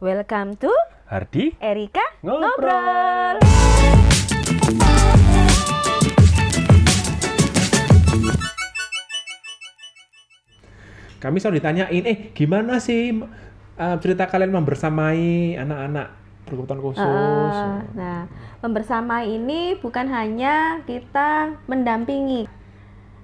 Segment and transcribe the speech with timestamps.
[0.00, 0.72] Welcome to
[1.12, 2.40] Hardi Erika Ngobrol.
[2.40, 3.36] Ngobrol.
[11.20, 13.12] Kami selalu ditanyain, eh gimana sih
[13.76, 16.16] uh, cerita kalian membersamai anak-anak
[16.48, 17.04] berkebutuhan khusus?
[17.04, 18.24] Ah, nah,
[18.64, 22.48] membersamai ini bukan hanya kita mendampingi,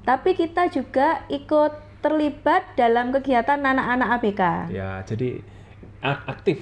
[0.05, 4.43] tapi kita juga ikut terlibat dalam kegiatan anak-anak ABK.
[4.77, 5.56] Ya, jadi
[6.27, 6.57] aktif.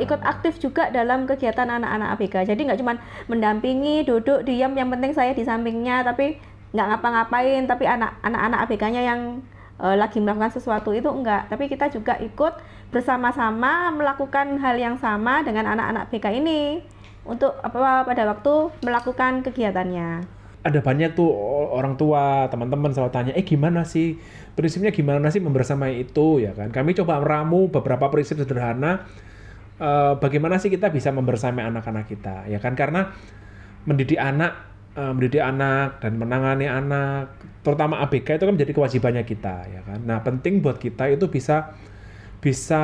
[0.00, 2.34] Ikut aktif juga dalam kegiatan anak-anak ABK.
[2.48, 6.36] Jadi nggak cuma mendampingi, duduk, diam, yang penting saya di sampingnya, tapi
[6.76, 7.64] nggak ngapa-ngapain.
[7.64, 9.40] Tapi anak anak ABK-nya yang
[9.80, 11.48] eh, lagi melakukan sesuatu itu enggak.
[11.48, 12.58] Tapi kita juga ikut
[12.92, 16.84] bersama-sama melakukan hal yang sama dengan anak-anak BK ini
[17.24, 18.54] untuk apa pada waktu
[18.84, 20.41] melakukan kegiatannya.
[20.62, 21.26] Ada banyak tuh
[21.74, 24.14] orang tua, teman-teman selalu tanya, eh gimana sih
[24.54, 26.70] prinsipnya gimana sih membersamai itu ya kan?
[26.70, 29.02] Kami coba meramu beberapa prinsip sederhana.
[29.82, 32.78] eh, bagaimana sih kita bisa membersamai anak-anak kita ya kan?
[32.78, 33.10] Karena
[33.88, 34.52] mendidik anak,
[34.94, 37.34] eh, mendidik anak dan menangani anak,
[37.66, 39.98] terutama ABK itu kan menjadi kewajibannya kita ya kan.
[40.06, 41.74] Nah penting buat kita itu bisa
[42.42, 42.82] bisa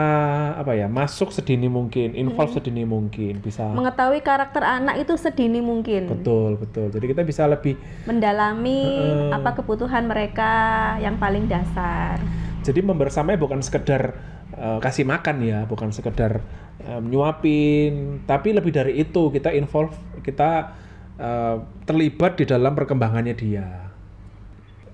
[0.54, 6.06] apa ya masuk sedini mungkin, involve sedini mungkin, bisa Mengetahui karakter anak itu sedini mungkin.
[6.06, 6.94] betul betul.
[6.94, 7.74] Jadi kita bisa lebih
[8.06, 9.34] Mendalami Heeh.
[9.34, 10.50] apa kebutuhan mereka
[11.02, 12.22] yang paling dasar.
[12.62, 14.14] Jadi membersamai bukan sekedar
[14.54, 16.38] eh, kasih makan ya, bukan sekedar
[16.78, 20.70] eh, nyuapin, tapi lebih dari itu kita involve, kita
[21.18, 23.87] eh, terlibat di dalam perkembangannya dia.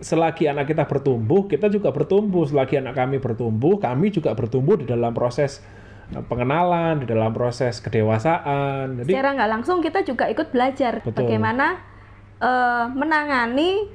[0.04, 2.44] Selagi anak kita bertumbuh, kita juga bertumbuh.
[2.44, 5.64] Selagi anak kami bertumbuh, kami juga bertumbuh di dalam proses
[6.12, 9.00] eh, pengenalan, di dalam proses kedewasaan.
[9.00, 11.24] Jadi Secara nggak langsung kita juga ikut belajar Betul.
[11.24, 11.80] bagaimana
[12.36, 13.88] eh, menangani,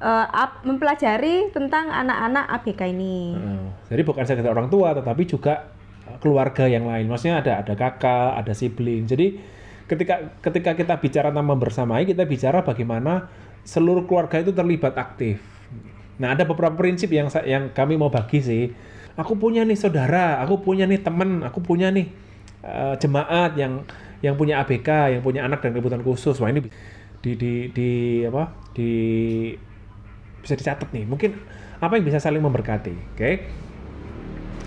[0.00, 3.36] eh, ap- mempelajari tentang anak-anak ABK ini.
[3.36, 3.64] Heeh.
[3.92, 5.68] jadi bukan sekedar orang tua, tetapi juga
[6.08, 7.12] uh, keluarga yang lain.
[7.12, 9.04] Maksudnya ada ada kakak, ada sibling.
[9.04, 9.36] Jadi
[9.86, 13.28] ketika ketika kita bicara tentang membersamai, kita bicara bagaimana
[13.66, 15.42] seluruh keluarga itu terlibat aktif.
[16.16, 18.64] Nah, ada beberapa prinsip yang yang kami mau bagi sih.
[19.18, 22.08] Aku punya nih saudara, aku punya nih teman, aku punya nih
[22.62, 23.82] uh, jemaat yang
[24.24, 26.38] yang punya ABK, yang punya anak dan kebutuhan khusus.
[26.40, 26.64] Wah, ini
[27.20, 27.90] di di di
[28.24, 28.54] apa?
[28.76, 28.90] di
[30.40, 31.04] bisa dicatat nih.
[31.04, 31.30] Mungkin
[31.82, 33.30] apa yang bisa saling memberkati, oke?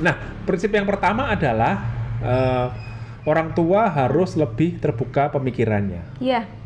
[0.01, 0.15] Nah,
[0.45, 1.73] prinsip yang pertama adalah
[2.21, 2.67] eh,
[3.29, 6.19] orang tua harus lebih terbuka pemikirannya.
[6.21, 6.58] Iya.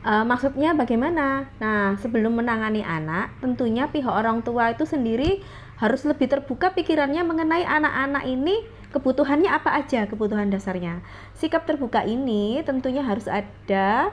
[0.00, 1.44] Eh, maksudnya bagaimana?
[1.60, 5.44] Nah, sebelum menangani anak, tentunya pihak orang tua itu sendiri
[5.76, 11.04] harus lebih terbuka pikirannya mengenai anak-anak ini kebutuhannya apa aja kebutuhan dasarnya.
[11.36, 14.12] Sikap terbuka ini tentunya harus ada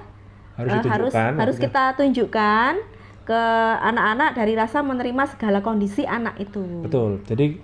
[0.58, 2.82] Harus Eh, harus harus kita tunjukkan
[3.30, 3.42] ke
[3.78, 6.82] anak-anak dari rasa menerima segala kondisi anak itu.
[6.82, 7.22] Betul.
[7.30, 7.62] Jadi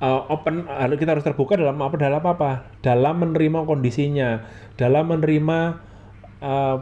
[0.00, 2.64] eh, open harus kita harus terbuka dalam apa dalam apa?
[2.80, 4.40] Dalam menerima kondisinya,
[4.80, 5.58] dalam menerima
[6.40, 6.76] eh,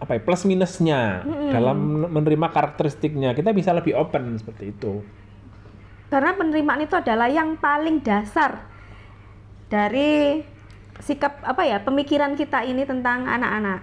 [0.00, 1.22] apa ya, plus minusnya,
[1.52, 3.36] dalam menerima karakteristiknya.
[3.36, 5.04] Kita bisa lebih open seperti itu.
[6.10, 8.66] Karena penerimaan itu adalah yang paling dasar
[9.70, 10.42] dari
[10.98, 13.80] sikap apa ya pemikiran kita ini tentang anak-anak.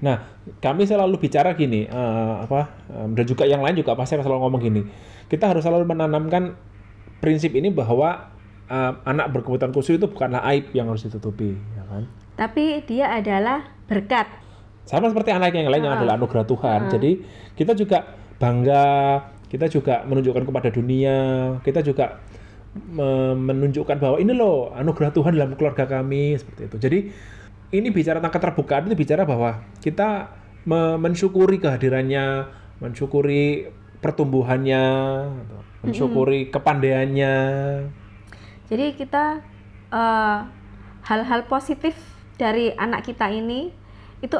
[0.00, 0.16] Nah,
[0.64, 4.40] kami selalu bicara gini, eh, apa, em, dan juga yang lain juga pasti akan selalu
[4.48, 4.82] ngomong gini.
[5.28, 6.56] Kita harus selalu menanamkan
[7.20, 8.32] prinsip ini bahwa
[8.70, 12.08] eh, anak berkebutuhan khusus itu bukanlah aib yang harus ditutupi, ya kan?
[12.40, 14.30] Tapi dia adalah berkat.
[14.90, 16.80] Sama seperti anak yang lain yang adalah anugerah Tuhan.
[16.90, 17.22] Jadi
[17.54, 18.02] kita juga
[18.42, 21.18] bangga, kita juga menunjukkan kepada dunia,
[21.62, 22.18] kita juga
[22.74, 26.76] me- menunjukkan bahwa ini loh anugerah Tuhan dalam keluarga kami seperti itu.
[26.82, 26.98] Jadi
[27.70, 30.34] ini bicara tentang keterbukaan itu bicara bahwa kita
[30.66, 32.50] me- mensyukuri kehadirannya,
[32.82, 33.70] mensyukuri
[34.02, 34.84] pertumbuhannya,
[35.38, 35.56] gitu.
[35.86, 37.34] mensyukuri kepandaiannya.
[38.66, 39.38] Jadi kita
[39.94, 40.38] eh,
[41.06, 41.94] hal-hal positif
[42.34, 43.70] dari anak kita ini
[44.18, 44.34] itu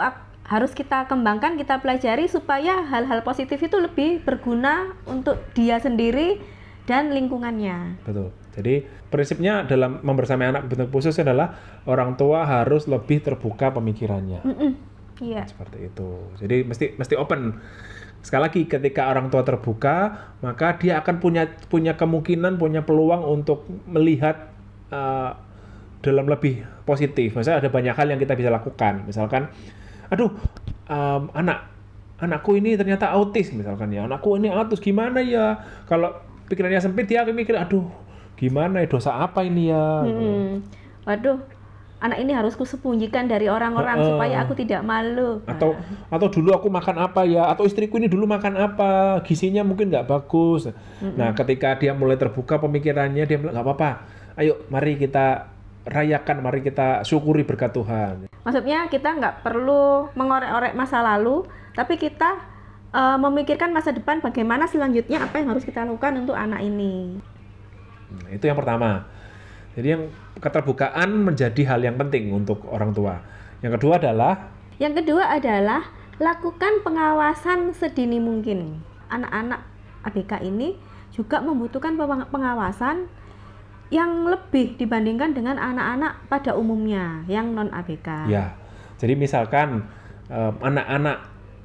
[0.45, 6.43] harus kita kembangkan, kita pelajari supaya hal-hal positif itu lebih berguna untuk dia sendiri
[6.91, 8.03] dan lingkungannya.
[8.03, 8.35] Betul.
[8.51, 11.55] Jadi prinsipnya dalam membersamai anak bentuk khusus adalah
[11.87, 14.43] orang tua harus lebih terbuka pemikirannya.
[15.23, 15.47] Iya.
[15.47, 16.11] Seperti itu.
[16.41, 17.61] Jadi mesti mesti open.
[18.21, 23.65] Sekali lagi ketika orang tua terbuka, maka dia akan punya punya kemungkinan, punya peluang untuk
[23.89, 24.53] melihat
[24.93, 25.39] uh,
[26.05, 27.37] dalam lebih positif.
[27.37, 29.09] Misalnya ada banyak hal yang kita bisa lakukan.
[29.09, 29.49] Misalkan,
[30.11, 30.31] aduh,
[30.91, 31.71] um, anak
[32.21, 34.05] anakku ini ternyata autis misalkan ya.
[34.05, 35.57] Anakku ini autis gimana ya?
[35.89, 36.13] Kalau
[36.53, 37.89] pikirannya sempit dia akan mikir, aduh,
[38.37, 40.05] gimana ya dosa apa ini ya?
[40.05, 40.61] Mm-mm.
[41.09, 41.41] Waduh,
[42.01, 44.09] anak ini harus kusembunyikan dari orang-orang Heeh.
[44.09, 45.45] supaya aku tidak malu.
[45.45, 45.77] atau
[46.09, 50.09] atau dulu aku makan apa ya atau istriku ini dulu makan apa gizinya mungkin nggak
[50.09, 50.73] bagus
[51.15, 53.91] nah ketika dia mulai terbuka pemikirannya dia bilang nggak apa-apa
[54.41, 55.53] ayo mari kita
[55.87, 58.29] rayakan, mari kita syukuri berkat Tuhan.
[58.45, 62.41] Maksudnya kita nggak perlu mengorek-orek masa lalu, tapi kita
[62.93, 67.19] uh, memikirkan masa depan bagaimana selanjutnya apa yang harus kita lakukan untuk anak ini.
[68.11, 69.07] Nah, itu yang pertama.
[69.79, 70.05] Jadi yang
[70.43, 73.23] keterbukaan menjadi hal yang penting untuk orang tua.
[73.63, 74.35] Yang kedua adalah
[74.81, 75.85] yang kedua adalah
[76.19, 78.83] lakukan pengawasan sedini mungkin.
[79.13, 79.61] Anak-anak
[80.09, 80.75] ABK ini
[81.15, 81.95] juga membutuhkan
[82.31, 83.07] pengawasan
[83.91, 88.31] yang lebih dibandingkan dengan anak-anak pada umumnya yang non ABK.
[88.31, 88.55] Ya,
[89.03, 89.83] jadi misalkan
[90.63, 91.19] anak-anak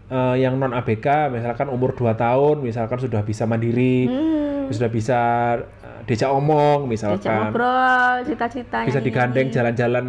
[0.10, 4.74] uh, uh, yang non ABK, misalkan umur 2 tahun, misalkan sudah bisa mandiri, hmm.
[4.74, 5.20] sudah bisa
[5.62, 7.22] uh, diajak omong, misalkan.
[7.22, 8.90] Diajak ngobrol, cita-citanya.
[8.90, 10.06] Bisa digandeng jalan-jalan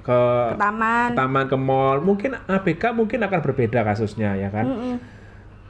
[0.00, 0.20] ke,
[0.56, 2.00] ke taman, ke taman, ke mall.
[2.00, 4.64] Mungkin ABK mungkin akan berbeda kasusnya, ya kan?
[4.64, 4.96] Hmm -mm.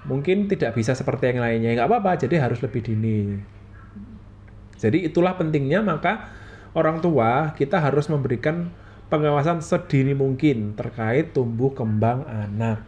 [0.00, 2.14] Mungkin tidak bisa seperti yang lainnya, nggak apa-apa.
[2.14, 3.58] Jadi harus lebih dini.
[4.80, 6.32] Jadi itulah pentingnya maka
[6.72, 8.72] orang tua kita harus memberikan
[9.12, 12.80] pengawasan sedini mungkin terkait tumbuh kembang anak.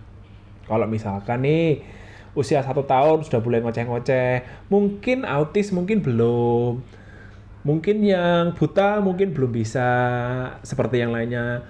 [0.65, 1.85] Kalau misalkan nih
[2.33, 6.81] usia satu tahun sudah boleh ngoceh-ngoceh, mungkin autis mungkin belum,
[7.67, 9.89] mungkin yang buta mungkin belum bisa
[10.65, 11.61] seperti yang lainnya,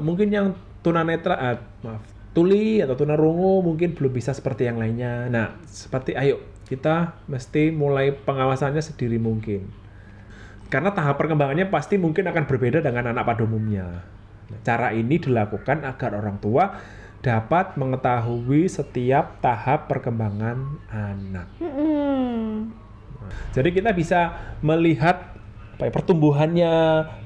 [0.00, 5.28] mungkin yang tunanetra, ah, maaf, tuli atau tunarungu mungkin belum bisa seperti yang lainnya.
[5.28, 9.66] Nah, seperti ayo kita mesti mulai pengawasannya sediri mungkin.
[10.68, 14.04] Karena tahap perkembangannya pasti mungkin akan berbeda dengan anak pada umumnya.
[14.60, 16.76] Cara ini dilakukan agar orang tua
[17.24, 21.48] dapat mengetahui setiap tahap perkembangan anak.
[21.58, 22.70] Hmm.
[23.56, 25.36] Jadi kita bisa melihat
[25.78, 26.74] apa ya, pertumbuhannya,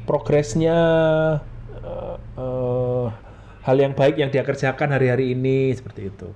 [0.04, 0.78] progresnya,
[1.82, 3.06] uh, uh,
[3.62, 6.30] hal yang baik yang dia kerjakan hari-hari ini seperti itu.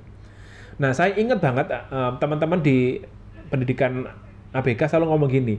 [0.76, 3.00] Nah, saya ingat banget uh, teman-teman di
[3.49, 4.05] pendidikan
[4.52, 5.56] ABK selalu ngomong gini,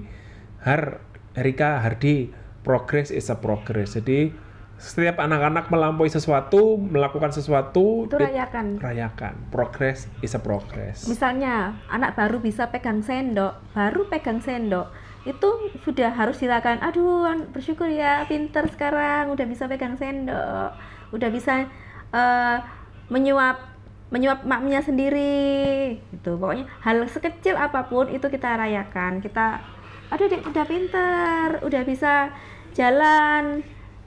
[0.61, 1.01] Har,
[1.33, 2.29] Erika, Hardi,
[2.61, 3.97] progress is a progress.
[3.97, 4.29] Jadi
[4.77, 8.77] setiap anak-anak melampaui sesuatu, melakukan sesuatu, itu rayakan.
[8.77, 9.33] Rayakan.
[9.49, 11.09] Progress is a progress.
[11.09, 14.93] Misalnya, anak baru bisa pegang sendok, baru pegang sendok,
[15.25, 15.49] itu
[15.81, 16.77] sudah harus silakan.
[16.85, 20.77] Aduh, bersyukur ya, pinter sekarang, udah bisa pegang sendok,
[21.09, 21.65] udah bisa
[22.13, 22.61] uh,
[23.09, 23.66] menyuap
[24.07, 26.39] menyuap maknya sendiri gitu.
[26.39, 29.19] Pokoknya hal sekecil apa pun itu kita rayakan.
[29.19, 29.77] Kita
[30.07, 32.31] aduh dek udah pinter udah bisa
[32.71, 33.59] jalan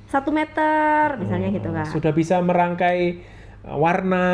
[0.09, 3.21] satu meter misalnya gitu kan sudah bisa merangkai
[3.69, 4.25] uh, warna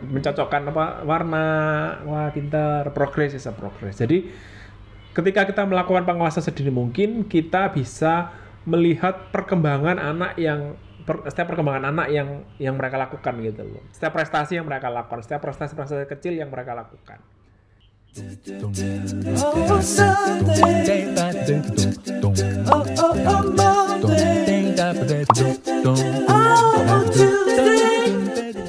[0.00, 1.44] mencocokkan apa warna
[2.08, 2.88] wah pinter.
[2.96, 4.24] Progress is a progress jadi
[5.12, 8.32] ketika kita melakukan pengawasan sedini mungkin kita bisa
[8.66, 10.74] melihat perkembangan anak yang
[11.06, 13.82] per, setiap perkembangan anak yang yang mereka lakukan gitu loh.
[13.94, 17.22] Setiap prestasi yang mereka lakukan, setiap prestasi-prestasi kecil yang mereka lakukan.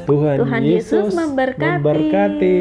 [0.08, 1.80] Tuhan, Tuhan Yesus memberkati.
[1.80, 2.60] memberkati.